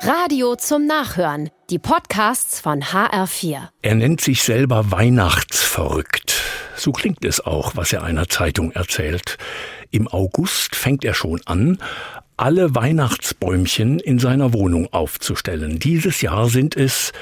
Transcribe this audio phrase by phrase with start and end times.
[0.00, 1.50] Radio zum Nachhören.
[1.70, 3.68] Die Podcasts von HR4.
[3.82, 6.42] Er nennt sich selber Weihnachtsverrückt.
[6.76, 9.38] So klingt es auch, was er einer Zeitung erzählt.
[9.90, 11.78] Im August fängt er schon an,
[12.36, 15.78] alle Weihnachtsbäumchen in seiner Wohnung aufzustellen.
[15.78, 17.12] Dieses Jahr sind es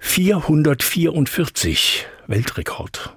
[0.00, 3.14] 444 Weltrekord.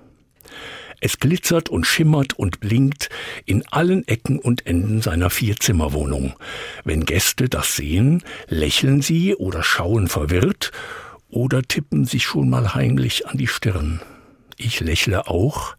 [1.05, 3.09] Es glitzert und schimmert und blinkt
[3.45, 6.33] in allen Ecken und Enden seiner Vierzimmerwohnung.
[6.83, 10.71] Wenn Gäste das sehen, lächeln sie oder schauen verwirrt
[11.29, 14.01] oder tippen sich schon mal heimlich an die Stirn.
[14.57, 15.75] Ich lächle auch,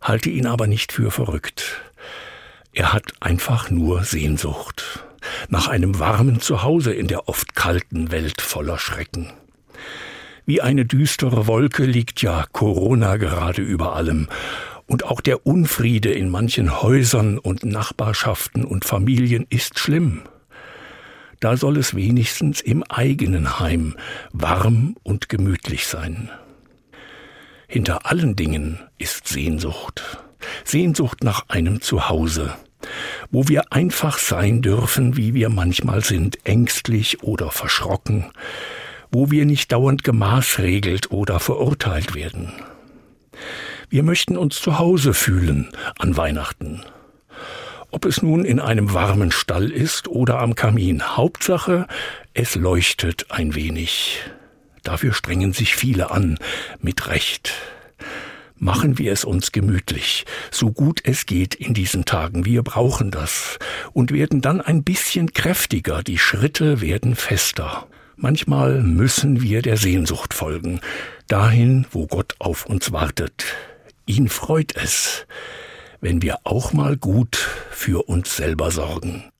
[0.00, 1.82] halte ihn aber nicht für verrückt.
[2.72, 5.04] Er hat einfach nur Sehnsucht
[5.50, 9.30] nach einem warmen Zuhause in der oft kalten Welt voller Schrecken.
[10.48, 14.28] Wie eine düstere Wolke liegt ja Corona gerade über allem.
[14.86, 20.22] Und auch der Unfriede in manchen Häusern und Nachbarschaften und Familien ist schlimm.
[21.40, 23.96] Da soll es wenigstens im eigenen Heim
[24.32, 26.30] warm und gemütlich sein.
[27.66, 30.16] Hinter allen Dingen ist Sehnsucht.
[30.64, 32.54] Sehnsucht nach einem Zuhause,
[33.30, 38.32] wo wir einfach sein dürfen, wie wir manchmal sind, ängstlich oder verschrocken,
[39.10, 42.52] wo wir nicht dauernd gemaßregelt oder verurteilt werden.
[43.88, 46.82] Wir möchten uns zu Hause fühlen an Weihnachten.
[47.90, 51.86] Ob es nun in einem warmen Stall ist oder am Kamin, Hauptsache,
[52.34, 54.20] es leuchtet ein wenig.
[54.82, 56.38] Dafür strengen sich viele an,
[56.80, 57.54] mit Recht.
[58.56, 62.44] Machen wir es uns gemütlich, so gut es geht in diesen Tagen.
[62.44, 63.58] Wir brauchen das
[63.92, 67.86] und werden dann ein bisschen kräftiger, die Schritte werden fester.
[68.20, 70.80] Manchmal müssen wir der Sehnsucht folgen,
[71.28, 73.44] dahin, wo Gott auf uns wartet.
[74.06, 75.24] Ihn freut es,
[76.00, 77.36] wenn wir auch mal gut
[77.70, 79.30] für uns selber sorgen.